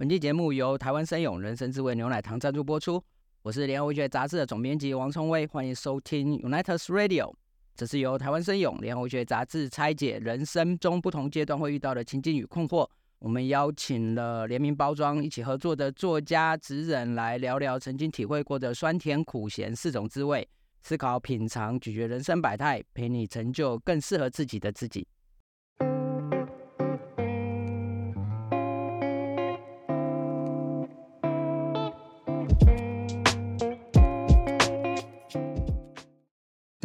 [0.00, 3.04] 本期节目由台湾生勇人生滋味牛奶糖赞助播出。
[3.42, 7.30] 我是联合文学杂志的总编辑王崇威，欢迎收听 Unitas Radio。
[7.76, 12.88] 这是由台湾生勇联合文学杂志拆解人生中不同阶段会遇到的情境与困惑。
[13.18, 20.48] 我们邀请了联名包装一起合作的作家职人来聊聊曾经体会过的酸甜苦咸四种滋味，
[20.80, 25.06] 思考品尝咀嚼人生百态，陪你成就更适合自己的自己。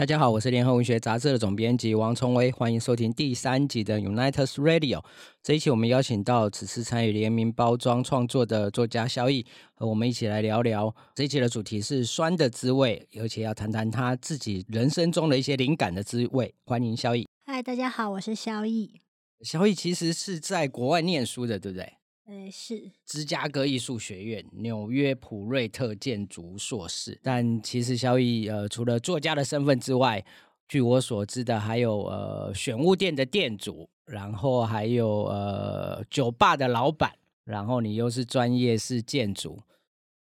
[0.05, 5.03] 大家好，我是联合文学杂志的总编辑王崇威，欢迎收听第三集的 Unitas Radio。
[5.41, 16.53] 这一期我们邀请到此次参与联名包装创作的作家萧毅，和我们一起来聊聊这一期的主题是酸的滋味，而且要谈谈他自己人生中的一些灵感的滋味。
[16.67, 17.27] 欢迎萧毅。
[17.47, 19.01] 嗨，大家好，我是萧毅。
[19.41, 21.93] 萧毅其实是在国外念书的，对不对？
[22.25, 30.25] 呃，是芝加哥艺术学院、纽约普瑞特建筑硕士，但其实萧逸呃，除了作家的身份之外，
[30.67, 39.61] 据我所知的，还有呃选物店的店主，然后还有呃酒吧的老板，然后你又是专业是建筑，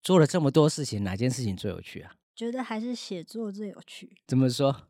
[0.02, 2.14] 做了这么多事情，哪件事情最有趣啊？
[2.36, 4.18] 觉得还是写作最有趣。
[4.28, 4.90] 怎么说？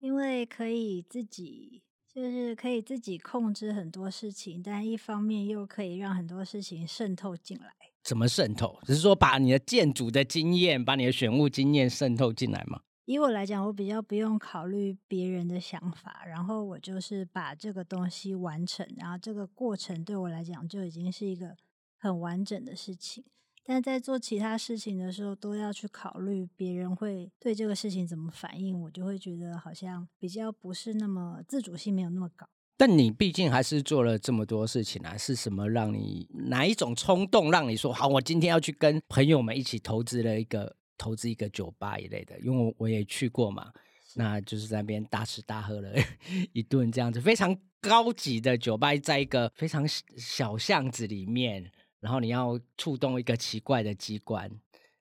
[0.00, 1.84] 因为可以自己。
[2.12, 7.72] 就是可以自己控制很多事情，但一方面又可以让很多事情渗透进来。
[8.02, 8.78] 怎么渗透？
[8.84, 12.80] 只是说把你的建筑的经验，把你的选物经验渗透进来吗？
[13.04, 21.56] 以我来讲，我比较不用考虑别人的想法，然后我就是把这个东西完成，然后这个过程对我来讲就已经是一个
[21.98, 23.24] 很完整的事情。
[23.62, 32.48] 但在做其他事情的时候，都要去考虑别人会对这个事情怎么反应，我就会觉得好像比较不是那么自主性没有那么高。
[32.76, 42.40] 但你毕竟还是做了这么多事情啊，是什么让你哪一种冲动让你说好，我今天要去跟朋友们一起投资了一个投资一个酒吧一类的？
[42.40, 43.70] 因为我也去过嘛，
[44.16, 45.92] 那就是在那边大吃大喝了
[46.54, 49.86] 一顿，这样子非常高级的酒吧，在一个非常
[50.16, 51.70] 小巷子里面。
[52.00, 54.50] 然后你要触动一个奇怪的机关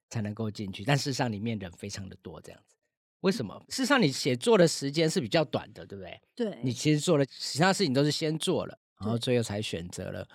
[0.10, 2.76] 才能够进去，但事实上里面人非常的多，这样子。
[3.22, 3.58] 为什么？
[3.70, 6.22] 事实上你写作的时间是比较短的，对不对？
[6.36, 6.60] 对。
[6.64, 10.28] 你其实做了其他事情都是先做了，然后最后才选择了，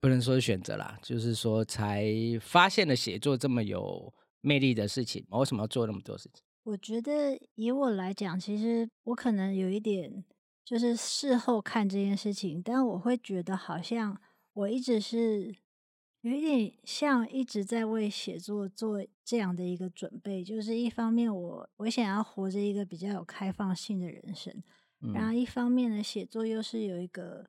[0.00, 2.04] 不能说是选择啦，就是说才
[2.40, 5.24] 发现了写作这么有魅力的事情。
[5.30, 6.42] 我为什么要做那么多事情？
[6.64, 10.24] 我觉得以我来讲，其实我可能有一点
[10.64, 14.20] 就是事后看这件事情，但我会觉得好像
[14.52, 15.54] 我一直是。
[16.26, 24.52] 有一点像一直在为写作做这样的一个准备，就是一方面我我想要活着一个比较有开放性的人生，
[25.14, 27.48] 然后一方面呢，写作又是有一个，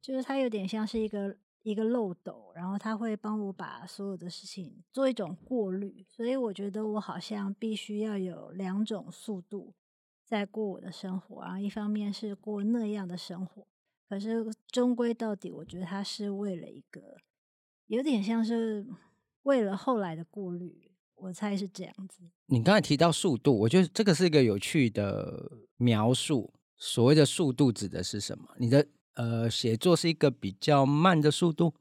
[0.00, 9.74] 就是它有点像是一个一个漏斗，然后它会帮我把所有的事情做一种过滤，所以我觉得我好像必须要有两种速度
[10.24, 13.66] 在过我的生活，然后一方面是过那样的生活，
[14.08, 17.16] 可是终归到底，我觉得它是为了一个。
[17.86, 18.86] 有点像是
[19.42, 22.22] 为了后来的顾虑，我猜是这样子。
[22.46, 26.52] 你刚才提到速度，我觉得这个是一个有趣的描述。
[26.76, 28.48] 所谓的速度指的是什么？
[28.58, 31.72] 你的呃写作是一个比较慢的速度，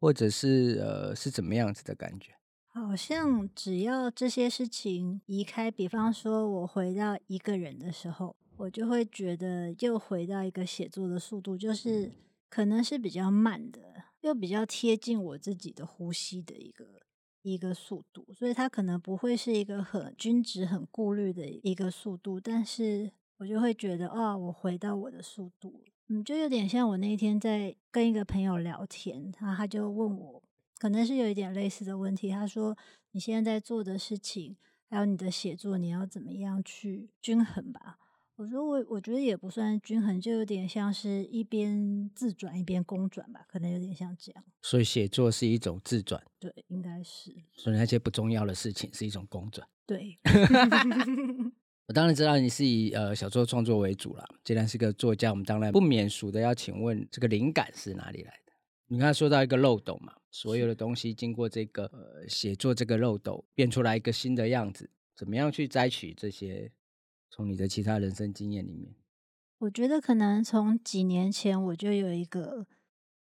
[0.00, 2.32] 或者是呃是怎么样子的感觉？
[2.66, 12.12] 好像只要这些事情移开，比方说我回到一个人的时候，我就会觉得又回到一个写作的速度，就是
[12.48, 13.80] 可能是比较慢的。
[14.28, 17.00] 又比较贴近我自己的呼吸的一个
[17.42, 30.42] 一个速度，所以它可能不会是一个很均值、很顾虑的一个速度，但是我就会觉得，哦，我回到我的速度，嗯，就有点像我那天在跟一个朋友聊天，他他就问我，
[30.78, 32.76] 可能是有一点类似的问题，他说
[33.12, 34.56] 你现在在做的事情，
[34.90, 37.98] 还有你的写作，你要怎么样去均衡吧？
[38.38, 44.44] 我说我我觉得也不算均衡，就有点像是一边自转一边公转吧，可能有点像这样。
[44.62, 47.34] 所以写作是一种自转，对，应该是。
[47.52, 50.16] 所以那些不重要的事情是一种公转，对。
[51.88, 58.52] 我当然知道你是以呃小说创作为主了，既然是个作家，我们当然不免俗的要请问这个灵感是哪里来的？
[58.86, 66.70] 你刚才说到一个漏斗嘛，所有的东西经过这个呃写作这个漏斗变出来一个新的样子，怎么样去摘取这些？
[67.30, 68.94] 从你的其他人生经验里面，
[69.58, 72.66] 我觉得可能从几年前我就有一个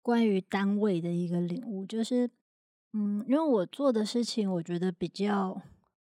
[0.03, 2.31] 关于单位的一个领悟，就是，
[2.93, 5.61] 嗯，因为我做的事情，我觉得比较，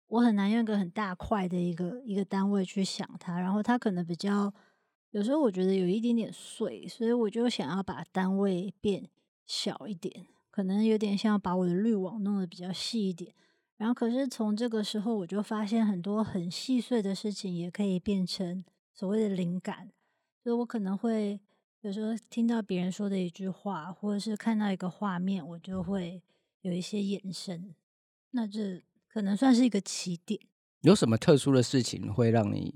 [0.08, 4.54] 我很难用一个很大块的一个一个单位去想它，然后它可能比较，
[5.12, 9.10] 有时候我觉得有一点点碎，所以我就想要把单位变
[9.46, 13.34] 小一点，可能有点像把我的滤网弄得比较细一点。
[13.84, 18.64] 然后，可是从这个时候，我就发现很多很细碎的事情也可以变成
[18.94, 19.92] 所谓的灵感。
[20.42, 21.38] 所以我可能会
[21.82, 26.24] 有时候听到别人说的一句话，或者是看到一个画面，我就会
[26.62, 27.76] 有一些延伸。
[28.32, 30.40] 那这可能算是一个起点。
[30.80, 32.72] 有什么特殊的事情会让你，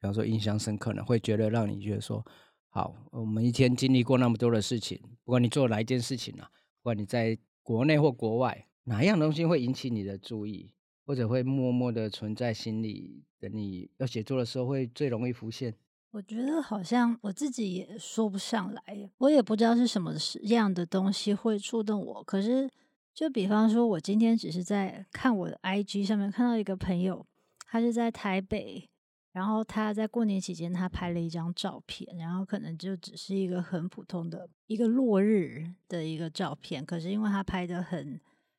[0.00, 1.04] 方说印象深刻呢？
[1.04, 2.24] 会觉得让你觉得说，
[2.70, 6.50] 好，我们一天经历过那么多的事情，不管你做哪一件事情啊，
[6.80, 8.64] 不管你在国内或国外。
[8.88, 10.72] 哪样东西会引起你的注意，
[11.04, 13.22] 或者会默默的存在心里？
[13.38, 15.74] 等你要写作的时候，会最容易浮现。
[16.10, 20.14] 我觉得好像我自己也说不上来，我也不知道是什么
[20.44, 22.24] 样的东西会触动我。
[22.24, 22.66] 可是，
[23.12, 27.26] 就比方说，我今天只是在看我的 IG 上面看到一个朋友，
[27.66, 28.88] 他是在台北，
[29.32, 38.18] 然后他在过年期间他拍了一张照片，然后可能就只是一个很普通的一个落日的一个照片，可是因为他拍的很。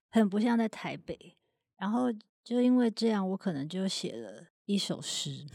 [0.09, 1.37] 很不像在台北，
[1.77, 2.11] 然后
[2.43, 5.45] 就因为这样，我可能就写了一首诗。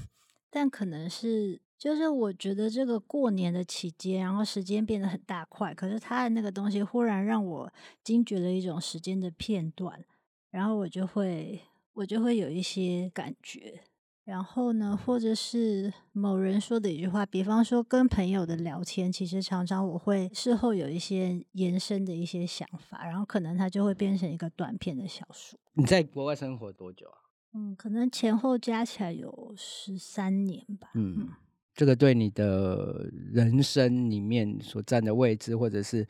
[0.49, 7.73] 但可能是，就是我觉得这个过年的期间，然后时间变得很大块，可是他的那个东西忽然让我
[8.05, 10.05] 惊觉了一种时间的片段，
[10.51, 11.63] 然后我就会，
[11.95, 13.83] 我就会有一些感觉。
[14.25, 25.59] 然后呢，或者是某人说的一句话，比方说跟朋友的聊天，其实常常我会事后有一些延伸的一些想法，然后可能它就会变成一个短片的小说。
[25.75, 27.19] 你在国外生活多久啊？
[27.53, 30.91] 嗯，可能前后加起来有十三年吧。
[30.95, 31.29] 嗯，
[31.75, 36.09] 这个对你的人生里面所占的位置，或者是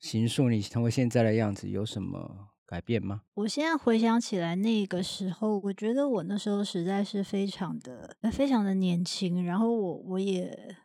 [0.00, 2.48] 形塑你成为现在的样子，有什么？
[2.66, 3.22] 改变吗？
[3.34, 9.44] 我现在回想起来，那个时候，我觉得我那时候实在是非常的、非常的年轻。
[9.44, 10.76] 然后我我也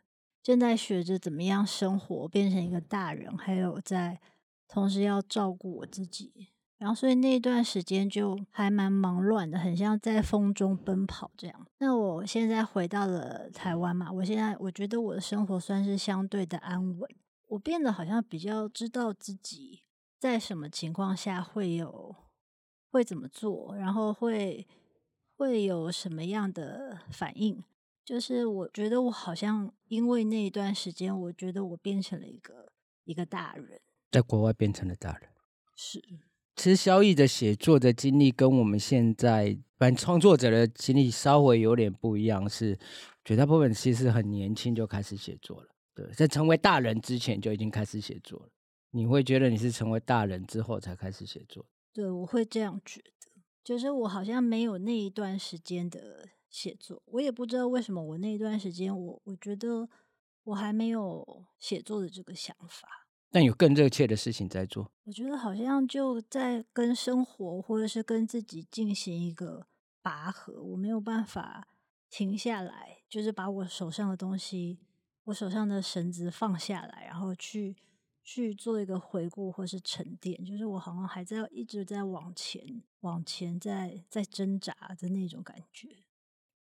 [0.42, 4.20] 正在学着怎么样生活，变成一个大人，还有在
[4.68, 6.48] 同时要照顾我自己。
[6.78, 11.66] 然后，所以那段时间就还蛮忙乱的，很像在风中奔跑这样。
[11.78, 17.08] 那我现在回到了台湾嘛，我现在我觉得我的生活算是相对的安稳，
[17.46, 19.82] 我变得好像比较知道自己。
[20.22, 22.14] 在什么情况下会有
[22.92, 24.64] 会怎么做，然后会
[25.36, 27.60] 会有什么样的反应？
[28.04, 32.70] 就是我觉得我好像因为那一段时间，我觉得我变成了一个
[33.02, 33.80] 一个大人，
[34.12, 35.28] 在国外变成了大人。
[35.74, 36.00] 是，
[36.54, 42.78] 其实萧逸的写作的经历跟我们现在反创作者的经历稍微有点不一样，是
[43.24, 45.68] 绝大部分其实很年轻就开始写作了。
[45.92, 48.48] 对，在成为大人之前就已经开始写作了。
[48.94, 51.64] 你会觉得你是成为大人之后才开始写作？
[51.94, 59.88] 对，我会这样觉得，就是我好像没有那一段时间的写作，我也不知道为什么我那一段时间，我我觉得
[60.44, 63.06] 我还没有写作的这个想法。
[63.30, 64.92] 但有更热切的事情在做。
[65.04, 69.66] 我觉得好像就在跟生活或者是跟自己进行一个
[70.02, 71.66] 拔河，我没有办法
[72.10, 74.80] 停下来，就是把我手上的东西，
[75.24, 77.74] 我手上的绳子放下来，然后去。
[78.22, 85.88] 去做一个回顾或是沉淀，就是我好像还在一直在往前、往前在在挣扎的那种感觉。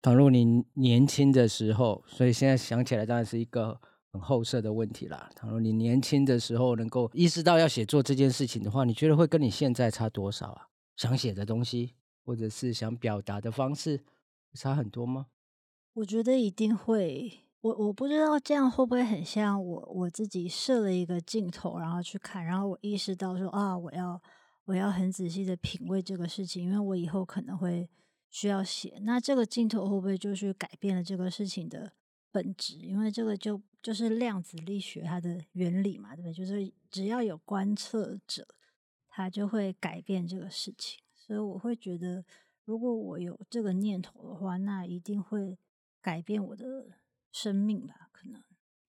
[0.02, 3.78] 倘若你年轻的时候，所以现在想起来当然是一个
[4.12, 5.30] 很后设的问题啦。
[5.36, 10.68] 倘若你年轻的时候能够意识到要写作这件事情的话，你觉得会跟你现在差多少啊？
[10.96, 14.02] 想写的东西，或者是想表达的方式，
[14.54, 15.26] 差很多吗？
[15.92, 17.49] 我觉得一定会。
[17.62, 24.20] 我我不知道这样会不会很像我我自己设了一个镜头，然后去看，然后我意识到说啊，我要
[24.64, 27.90] 我要很仔细的品味这个事情，因为我以后可能会
[28.30, 28.98] 需要写。
[29.02, 31.92] 那这个镜头会不会就是改变了这个事情的
[32.32, 32.78] 本质？
[32.78, 36.32] 因为这个就就是量子力学它的原理嘛，对不对？
[36.32, 38.48] 就是只要有观测者，
[39.10, 40.98] 他就会改变这个事情。
[41.14, 42.24] 所以我会觉得，
[42.64, 45.58] 如果我有这个念头的话，那一定会
[46.00, 46.86] 改变我的。
[47.32, 48.42] 生命吧，可能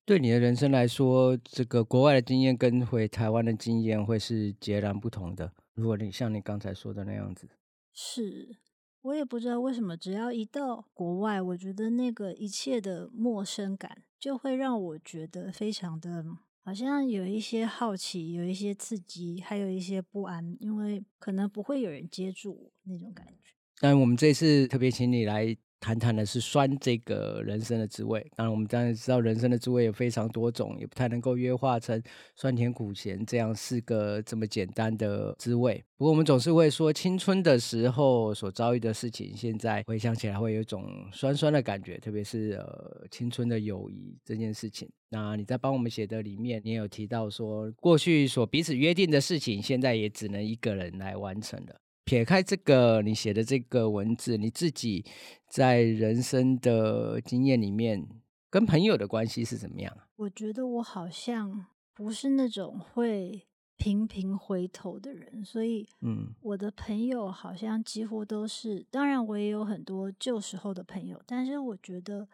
[0.05, 5.53] 对你的人生来说，这个国外的经验跟回台湾的经验会是截然不同的。
[5.73, 7.47] 如果你像你刚才说的那样子，
[7.93, 8.57] 是
[9.01, 16.25] 我也不知道为什么，只要一到国外，我觉得那个一切的陌生感就会让我觉得非常的，
[16.65, 23.53] 好像有一些好奇，有一些刺激，还有一些不安，因为可能不会有人接住我那种感觉。
[23.79, 25.55] 但我们这次特别请你来。
[25.81, 28.25] 谈谈的是酸这个人生的滋味。
[28.35, 32.01] 当然，我们当然知道人生的滋味有非常多种，也不太能够约化成
[32.35, 35.83] 酸甜苦咸这样四个这么简单的滋味。
[35.97, 44.87] 不过，我们总是会说青春的时候所遭遇的事情，现在回想起来会有一种酸酸的感觉，特别是呃青春的友谊这件事情。
[45.09, 51.81] 那你在帮我们写的里面，你也有提到说，过去所彼此约定的事情，现在也只能一个人来完成了。
[52.03, 55.05] 撇开这个你写的这个文字，你自己
[55.47, 58.07] 在人生的经验里面，
[58.49, 59.95] 跟朋友的关系是怎么样？
[60.15, 72.27] 我觉得我好像不是那种会频频回头的人，所以，嗯，我的朋友好像几乎都是，当然我也有很多旧时候的朋友，但是我觉得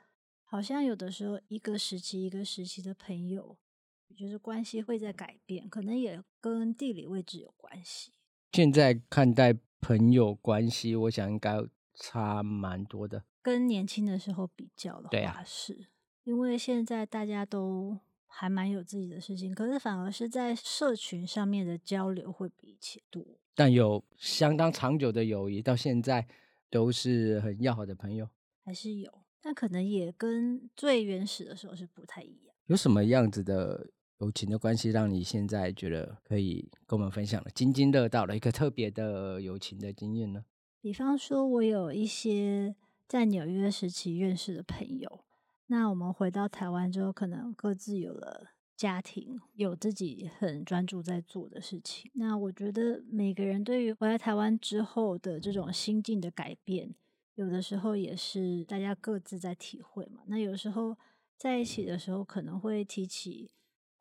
[0.43, 3.57] 好像有的时候一个时期一个时期的朋友，
[4.15, 8.11] 就是关系会在改变，可能也跟地理位置有关系。
[8.51, 9.55] 现在看待。
[9.79, 11.55] 朋友关系，我想应该
[11.93, 13.23] 差蛮多的。
[13.43, 15.87] 跟年轻的时候比较的话，是
[16.23, 23.23] 因为现在大家都还蛮有自己的事情，可是反而是在社群上面的交流会比以前多。
[23.53, 26.27] 但有相当长久的友谊，到现在
[26.71, 28.27] 都是很要好的朋友，
[28.65, 32.55] 还是有，但可能也跟最原始的时候是不太一样。
[32.65, 33.91] 有什么样子的？
[34.19, 40.43] 友情的关系让你现在觉得可以跟我们分享了津津乐道的一个特别的友情的经验呢？
[40.81, 42.75] 比方说，我有一些
[43.07, 45.23] 在纽约时期认识的朋友，
[45.67, 52.09] 那我们回到台湾之后，可能各自有了家庭，有自己很专注在做的事情。
[52.15, 56.95] 那我觉得每个人对于回来台湾之后的这种心境的改变，
[57.35, 60.21] 有的时候也是大家各自在体会嘛。
[60.25, 60.97] 那有时候
[61.37, 63.51] 在一起的时候，可能会提起。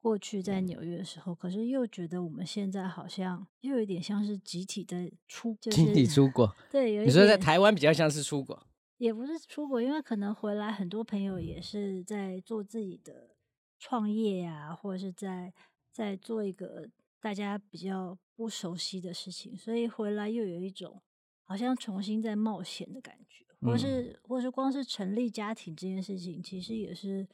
[0.06, 6.54] 过去在纽约的时候，可是又觉得我们现在好像又有点像是集体在出，集体出国。
[6.70, 8.56] 对，你说在台湾比较像是出国，
[8.98, 13.34] 也不是出国，因为可能回来很多朋友也是在做自己的
[13.80, 15.52] 创业呀，或者是在
[15.90, 16.88] 在做一个
[17.20, 21.02] 大家比较不熟悉的事情，所以回来又有一种
[21.42, 27.26] 好像重新在冒险的感觉，或是或是光是成立家庭这件事情，其实也是。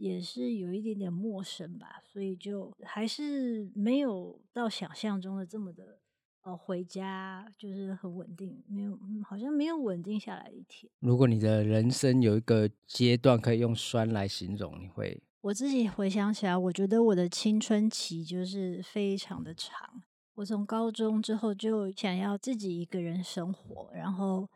[0.00, 6.00] 也是有一点点陌生吧，所以就还是没有到想象中的这么的，
[6.40, 10.90] 呃，回家就是很稳定，没有，好像没有稳定下来一天。
[11.00, 15.22] 如果你的人生有一个阶段可以用酸来形容，你会？
[15.42, 20.02] 我自己回想起来，我觉得我的青春期就是非常的长。
[20.36, 24.48] 我从高中之后就想要自己一个人生活，然后。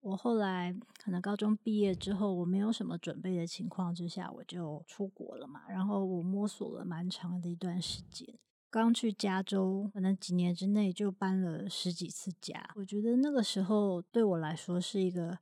[0.00, 5.62] 我后来可能高中毕业之后，我没有什么准备的情况之下，我就出国了嘛。
[5.68, 8.26] 然后我摸索了蛮长的一段时间，
[8.70, 12.70] 刚去加州，可能几年之内就搬了十几次家。
[12.76, 15.38] 我觉得那个时候对我来说是一个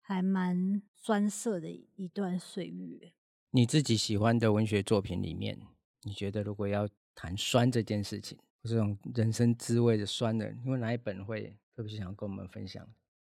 [0.00, 3.12] 还蛮酸涩的一段岁月。
[3.50, 5.58] 你自己喜欢的文学作品里面，
[6.02, 12.86] 你觉得如果要谈酸这件事情，这种人生滋味的酸的，因为哪一本会特别想跟我们分享？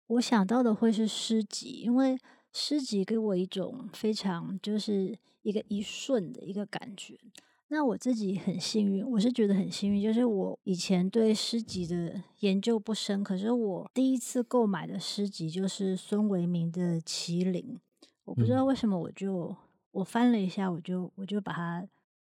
[0.10, 2.18] 我想到的会是诗集，因为
[2.52, 7.16] 诗集给我一种非常就是一个一瞬的一个感觉。
[7.68, 17.78] 那我自己很幸运，我是觉得很幸运，就是我以前对诗集的研究不深，可是我第一次购买的诗集就是孙维民的《麒麟》，
[18.26, 19.56] 我不知道为什么我就
[19.92, 21.88] 我翻了一下，我就我就把它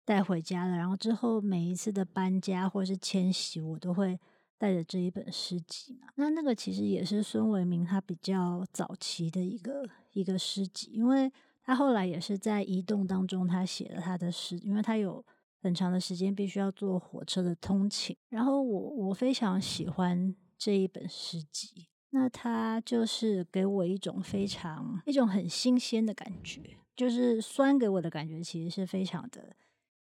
[0.05, 0.77] 带回家了。
[0.77, 4.21] 然后之后每一次的搬家或是迁徙，我都会。
[4.57, 11.31] 带着这一本诗集嘛，那那个其实也是孙维民他比较早期的一个一个诗集，因为
[11.63, 15.25] 他后来也是在移动当中，他写了他的诗，因为他有
[15.61, 18.17] 很长的时间必须要坐火车的通勤。
[18.29, 29.57] 然后我我非常喜欢这一本诗集，那它就是给我一种非常一种很新鲜的感觉，就是酸给我的感觉其实是非常的。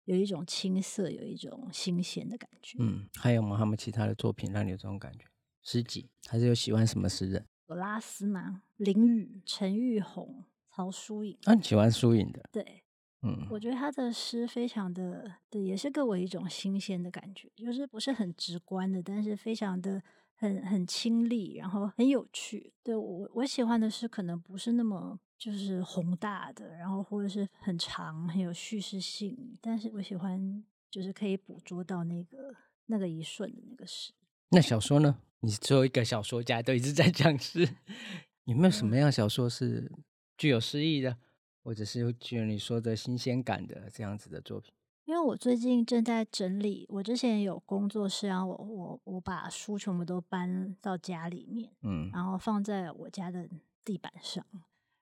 [0.05, 2.77] 有一种青涩，有一种新鲜的感觉。
[2.79, 3.57] 嗯，还有吗？
[3.57, 5.25] 他们其他的作品让你有这种感觉？
[5.61, 7.45] 诗集还是有喜欢什么诗人？
[7.67, 8.63] 有拉斯吗？
[8.77, 11.37] 林语、陈玉红、曹疏影。
[11.45, 12.49] 啊，你喜欢疏影的？
[12.51, 12.83] 对，
[13.21, 20.03] 嗯，我觉得他的诗非常的，对，也是给我一种新鲜的感觉，就是不是很直观的，但是非常的
[20.35, 22.73] 很很清丽，然后很有趣。
[22.83, 25.19] 对我我喜欢的是可能不是那么。
[25.43, 29.57] 就是宏大的，然后或者是很长，很有叙事性。
[29.59, 34.13] 但是我喜欢，就是可以捕捉到那个那个一瞬的那个诗。
[34.51, 35.19] 那小说呢？
[35.41, 37.67] 你作为一个小说家，都一直在讲诗，
[38.45, 39.91] 有没有什么样小说是
[40.37, 41.17] 具有诗意的，
[41.61, 44.73] 或者是具有你说的新鲜感的这样子的作品？
[45.03, 53.49] 因为我最近正在整理，我之前有工作室，然后我我我把书全部都搬到家里面，嗯然后放在我家的
[53.83, 54.45] 地板上。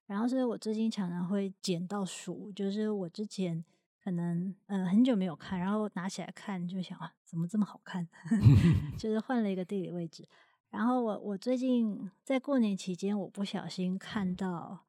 [0.05, 3.63] 然后，所以我最近常常会捡到书，就是我之前
[4.03, 8.07] 可能呃很久没有看，然后拿起来看，就想啊，怎么这么好看？
[8.99, 10.27] 就是换了一个地理位置。
[10.69, 14.85] 然后我我最近在过年期间，我不小心看到，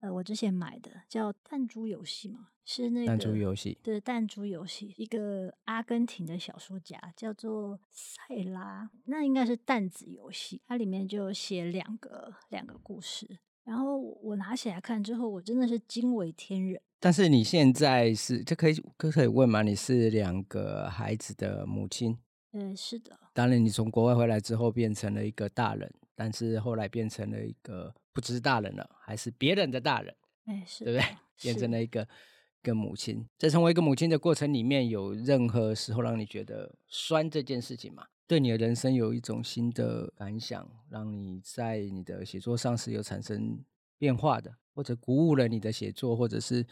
[0.00, 16.80] 呃，我之前买的叫弹珠游戏嘛，是那个弹珠游戏，对，弹珠游戏，一个阿根廷的小说家叫做塞拉，那应该是弹子游戏，它里面就写两个两个故事，然后我拿起来看之后，我真的是惊为天人。
[16.98, 19.62] 但是你现在是，这可以可可以问吗？
[19.62, 22.18] 你是两个孩子的母亲，
[22.52, 30.14] 嗯，是的，当然你从国外回来之后变成了一个大人，但是后来变成了一个不只是大人了，还是别人的大人，
[30.44, 31.16] 哎，是对不对？
[31.40, 33.26] 变成了一个一个母亲。
[33.38, 38.04] 在成为一个母亲的过程里面，有任何时候让你觉得酸这件事情吗？
[38.30, 43.64] 对你的人生有一种新的感想，让你在你的写作上是有产生
[43.98, 46.64] 变化的，或者鼓舞了你的写作，或者是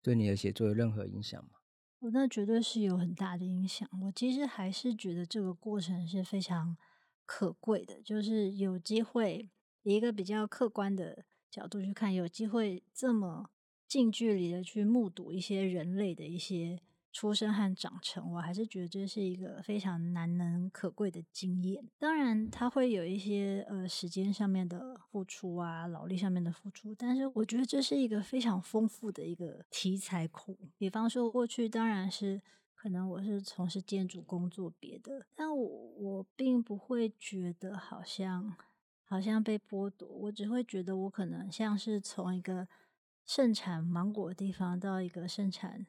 [0.00, 1.50] 对你的写作有任何影响吗？
[1.98, 3.86] 我那绝对是有很大的影响。
[4.04, 6.78] 我其实还是觉得这个过程是非常
[7.26, 9.50] 可贵的，就是有机会
[9.82, 13.50] 以一个比较客观的角度去看，有机会这么
[13.86, 16.80] 近距离的去目睹一些人类的一些
[17.12, 21.86] 出生和长成，我还是觉得这是一个非常难能可贵的经验。
[21.98, 30.56] 当然，它会有一些呃时间上面的付出啊，劳力上面的付出，但是我觉得这是一个非常丰富的一个题材库。
[30.78, 32.40] 比方说，过去当然是
[32.74, 35.66] 可能我是从事建筑工作别的，但我
[35.98, 38.56] 我并不会觉得好像
[39.04, 42.66] 好像被剥夺，我只会觉得我可能像是从一个
[43.26, 45.86] 盛产芒果的地方到一个盛产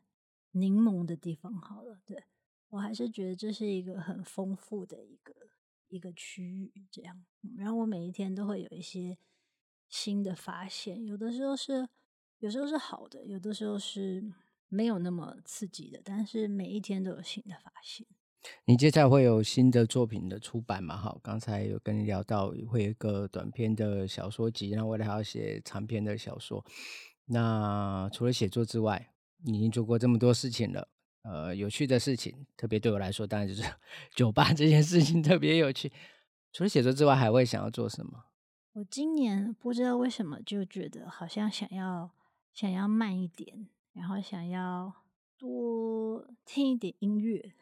[0.54, 2.24] 柠檬的地方好了，对
[2.70, 5.34] 我还是觉得这是一个很丰富的一个
[5.90, 7.24] 一个区域，这样。
[7.58, 9.18] 然后我每一天都会有一些
[9.90, 11.88] 新的发现，有的时候是
[12.40, 14.34] 有时候是好的，有的时候是
[14.70, 18.08] 没有那么刺激的，但是每一天都有新的发现。
[18.66, 20.98] 你接下来会有新的作品的出版嘛？
[20.98, 26.66] 哈，刚才有跟你聊到会有一个短篇的小说集，然后未来还要写长篇的小说。
[27.26, 29.12] 那除了写作之外，
[29.46, 30.88] 已经做过这么多事情了，
[31.24, 33.64] 呃，有趣的事情，特别对我来说，当然就是
[34.16, 35.92] 酒吧这件事情特别有趣。
[36.52, 38.26] 除了写作之外，还会想要做什么？
[38.74, 42.12] 我今年不知道为什么就觉得好像想要
[42.54, 44.94] 想要慢一点，然后想要
[45.38, 47.54] 多听一点音乐。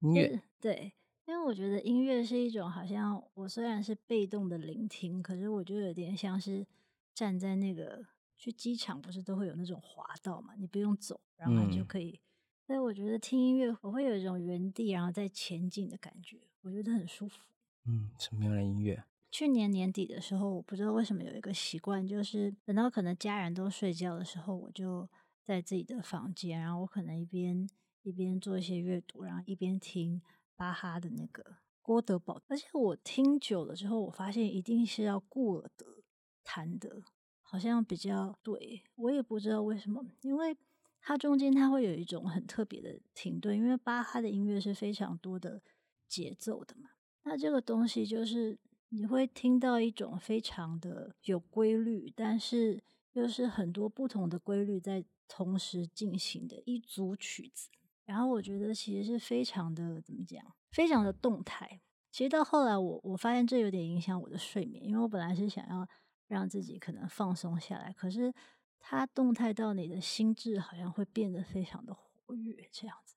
[0.00, 0.92] 音乐对，
[1.26, 6.66] 因为我觉得音乐是一种好像我虽然是被动的聆听，可是我就有点像是
[7.14, 8.06] 站在那个
[8.38, 12.18] 去机场不是都会有那种滑道嘛，你不用走，然后你就嗯可以。
[12.66, 17.44] 所以我觉得听音乐我会有一种原地然后再前进的感觉，我觉得很舒服。
[17.84, 19.04] 嗯，什么样的音乐？
[19.30, 25.08] 去年年底的时候，我不知道为什么有一个习惯，就是等到可能家人都睡觉的时候，我就
[25.42, 27.68] 在自己的房间，然后我可能一边
[28.02, 30.20] 一边做一些阅读，然后一边听
[30.56, 32.40] 巴哈的那个郭德堡。
[32.48, 36.02] 而且我听久了之后，我发现一定是要顾尔德
[36.44, 37.02] 弹的，
[37.50, 38.82] 好像比较对。
[38.96, 40.54] 我也不知道为什么，因为
[41.00, 45.62] 它中间它会有一种很特别的停顿，因为巴哈的音乐是非常多的
[46.06, 46.90] 节奏的嘛。
[47.22, 48.58] 那这个东西就是
[48.90, 52.82] 你会听到一种非常的有规律，但是
[53.12, 57.68] 又是很多不同的规律在同时进行的一组曲子。
[58.04, 61.80] 然后我觉得其实是非常的怎么讲，非常的动态。
[62.10, 65.86] 其实到后来我我发现这有点影响我的睡眠，因为我本来是想要
[66.28, 68.32] 让自己可能放松下来，可是
[68.78, 73.16] 它动态到你的心智好像会变得非常的活跃这样子。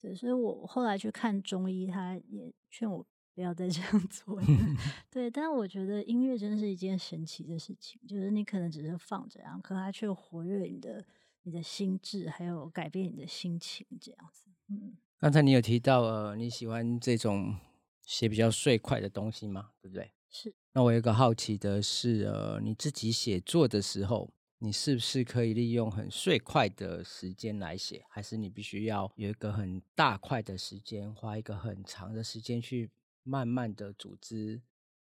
[0.00, 3.04] 对，所以我后来去看中医，他也劝我
[3.34, 4.46] 不要再这样做了。
[5.10, 11.04] 对，但我觉得音乐真是一件神奇的事情，就是你可能只是放着，然后可它却活跃你的
[11.42, 14.48] 你的心智，还有改变你的心情这样子。
[14.68, 17.56] 嗯，刚才你有提到，呃，你喜欢这种
[18.06, 19.72] 写比较碎块的东西嘛？
[19.82, 20.10] 对不对？
[20.30, 20.54] 是。
[20.72, 32.90] 那我有一个好奇的是，呃，你自己写作的时候，你是不是可以利用很碎块的时间来写，还是你必须要有一个很大块的时间，花一个很长的时间去
[33.22, 34.62] 慢慢的组织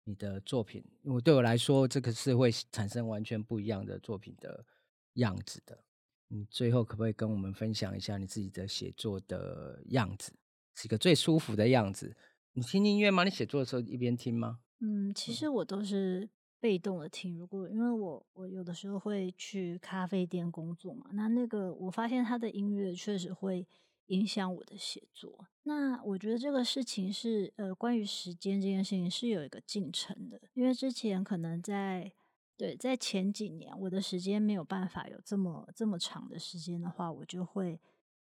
[0.06, 0.84] 你的作品？
[1.04, 4.66] 因为对我来说，这个是会产生完全不一样的作品的
[5.14, 5.84] 样子的。
[6.30, 10.32] 你最后可不可以跟我们分享一下你自己的写作的样子，
[10.76, 12.16] 是一个最舒服的样子？
[12.58, 13.24] 你听音乐吗？
[13.24, 14.62] 你写作的时候一边听吗？
[14.80, 16.28] 嗯，其实我都是
[16.60, 17.38] 被动的听。
[17.38, 23.68] 如果因为我我有的时候会去咖啡店工作嘛，那那个我发现他的音乐确实会
[24.08, 25.46] 影响我的写作。
[25.66, 32.12] 那我觉得这个事情是呃，关于时间这件事情是有一个进程的，因为之前可能在
[32.58, 37.80] 对在前几年，我的时间没有办法有这么这么长的时间的话，我就会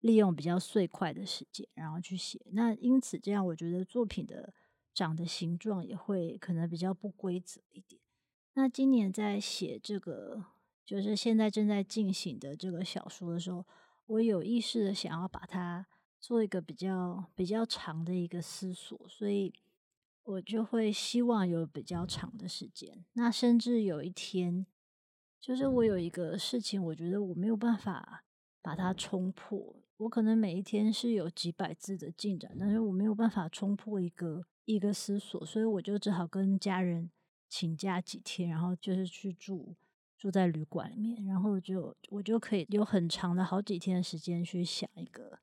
[0.01, 2.41] 利用比较碎块的时间，然后去写。
[2.53, 4.53] 那因此这样，我觉得作品的
[4.93, 8.01] 长的形状也会可能比较不规则一点。
[8.55, 10.45] 那今年在写这个，
[10.85, 13.65] 就是现在正在进行的这个小说的时候，
[14.07, 15.87] 我有意识的想要把它。
[16.23, 19.51] 做一个比较比较长的一个思索，所以
[20.23, 23.07] 我就会希望有比较长的时间。
[23.15, 24.67] 那甚至有一天，
[25.41, 28.23] 就是我有一个事情，我觉得我没有办法
[28.61, 29.80] 把它冲破。
[30.01, 37.11] 我可能每一天是有几百字的进展，但是我没有办法冲破一个一个思索，所以我就只好跟家人
[37.49, 39.77] 请假几天，然后就是去住
[40.17, 45.39] 住在旅馆里面，然后就我就可以有很长的好几天的时间去想一个。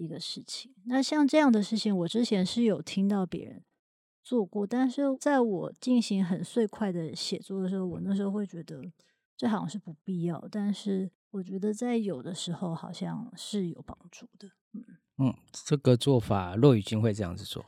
[0.00, 3.64] 一个事情，那像这样的事情，我之前是有听到别人
[4.22, 8.80] 做过，但是在我进行很碎块的写作的时候，我那时候会觉得
[9.36, 14.48] 这好像是不必要，但是我觉得在有的时候好像是有帮助的。
[14.72, 14.84] 嗯
[15.18, 15.34] 嗯，
[15.66, 17.64] 这个做法，骆雨君会这样子做，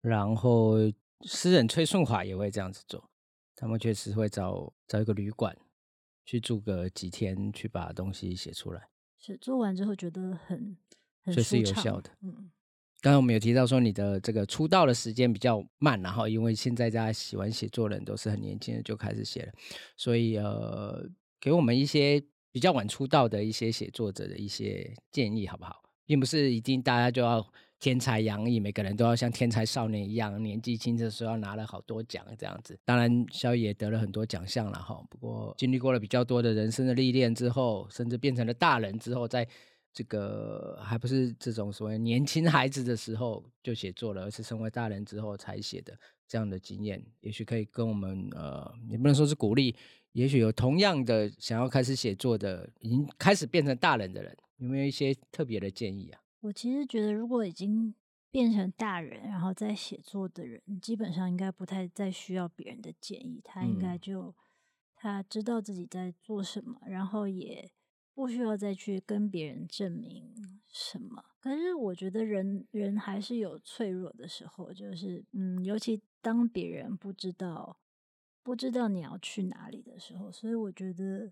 [0.00, 0.76] 然后
[1.22, 3.10] 诗人崔顺华也会这样子做，
[3.56, 5.56] 他们确实会找找一个旅馆
[6.24, 8.88] 去住个几天，去把东西写出来。
[9.18, 10.76] 是做完之后觉得很。
[11.26, 12.10] 所以是有效的。
[12.22, 12.50] 嗯，
[13.00, 19.52] 刚刚我们有提到说你的这个出道的时间比较慢，然后因为现在大家喜欢写作的人都是很年轻的就开始写了，
[19.96, 22.20] 所以呃，给我们一些
[22.52, 25.82] 比较晚出道的一些写作者的一些建议好不好？
[26.04, 27.44] 并不是一定大家就要
[27.78, 32.78] 天才洋溢，每个人都要像天才少年一样，年纪轻的时候拿了好多奖这样子。
[32.84, 35.02] 当然，萧也得了很多奖项了哈。
[35.08, 39.48] 不过经历过了比较多的人生的历练之后，甚至变成了大人之后，在
[39.94, 45.96] 这个还不是这种所谓年轻孩子的时候就写作了，而是成为大人之后才写的
[46.28, 49.74] 这样的经验，也许可以跟我们呃，也不能说是鼓励，
[50.12, 56.20] 也许有同样的想要开始写作的，已经开始变成大人的人，有没有一些特别的建议啊？
[56.40, 57.94] 我其实觉得，如果已经
[58.30, 64.34] 变成大人，然后在写作的人，基本上应该不太再需要别人的建议，他应该就
[64.94, 67.70] 他知道自己在做什么，然后也。
[68.14, 70.34] 不需要再去跟别人证明
[70.68, 77.78] 什么，可是我觉得人人还是有脆弱的时候，就是嗯，尤其当别人不知道
[78.42, 81.30] 不知道你要去哪里的时候，所以我觉得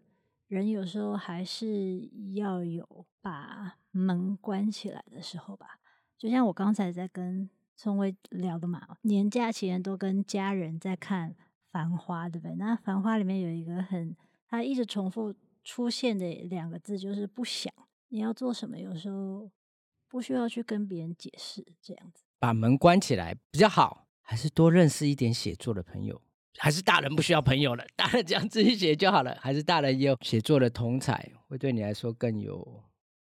[0.48, 5.80] 人有时候还是要有把门关起来的时候吧。
[6.16, 11.30] 就像我刚才在跟聪威聊的嘛，年假期间都跟家人在看
[11.70, 12.56] 《繁花》，对不对？
[12.56, 14.16] 那《繁花》里面有一个很，
[14.48, 15.34] 他一直重复。
[15.62, 17.70] 出现的两个字就是不想。
[18.08, 19.50] 你要做什么，有时候
[20.08, 26.22] 不需要去跟别人解释，这样子把门关起来比较好，还是多认识一点写作的朋友？
[26.58, 29.36] 还是大人不需要朋友了，大人这样自己写就好了？
[29.40, 32.84] 还是大人也有写作的同才，会对你来说更有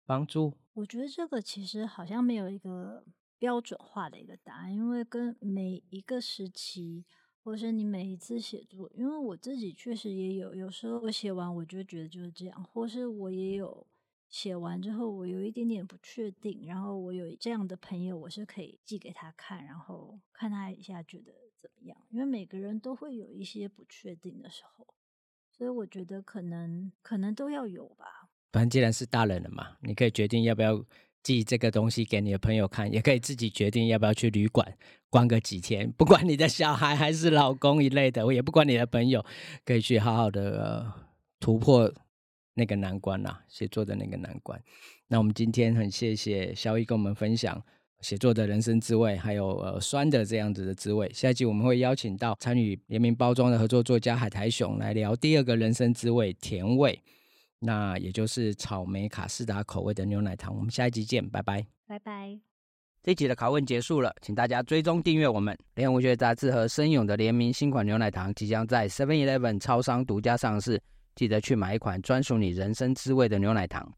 [0.05, 0.57] 帮助？
[0.73, 3.03] 我觉得这个其实好像没有一个
[3.37, 7.05] 标准化的一个答案，因为跟每一个时期。
[7.41, 13.87] 或是你每一次写作，因为我自己确实也有，有时候我写完我就觉得就是这样，或是我也有
[14.29, 21.97] 写完之后我有一点点不确定，然后我有这样的朋友，我是可以寄给他看，然后看他一下觉得怎么样。
[22.09, 24.87] 因为每个人都会有一些不确定的时候，
[25.51, 28.29] 所以我觉得可能可能都要有吧。
[28.51, 30.85] 反正既然是大人了嘛，你可以决定要不要。
[31.21, 34.77] 寄这个东西给你的朋友看，也可以自己决定要不要去旅馆
[35.09, 35.91] 关个几天。
[35.91, 39.23] 不管你的小孩还是老公一类的，我也不管你的朋友，
[39.65, 40.93] 可以去好好的
[41.37, 41.93] 突破
[42.53, 44.63] 那个难关呐，写作的那个难关。
[45.07, 47.61] 那我们今天很谢谢肖毅跟我们分享
[48.01, 51.11] 写作的人生滋味，还有呃酸的这样子的滋味。
[51.13, 56.99] 下一集我们会邀请到参与联名包装的合作作家海苔熊来聊第二个人生滋味——甜味。
[57.59, 62.39] 那也就是草莓卡士达口味的牛奶糖，我们下一集见，拜拜，拜拜。
[63.03, 70.81] 这集的拷问结束了，请大家追踪订阅我们联合文学杂志和森永的联名新款牛奶糖即将在 Seven Eleven 超商独家上市，
[71.15, 73.91] 记得去买一款专属你人生滋味的牛奶糖。